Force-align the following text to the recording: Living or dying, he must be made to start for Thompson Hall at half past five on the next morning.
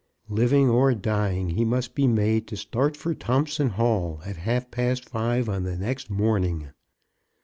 Living 0.29 0.67
or 0.67 0.95
dying, 0.95 1.49
he 1.51 1.63
must 1.63 1.93
be 1.93 2.07
made 2.07 2.47
to 2.47 2.57
start 2.57 2.97
for 2.97 3.13
Thompson 3.13 3.69
Hall 3.69 4.19
at 4.25 4.35
half 4.35 4.71
past 4.71 5.07
five 5.07 5.47
on 5.47 5.61
the 5.61 5.77
next 5.77 6.09
morning. 6.09 6.69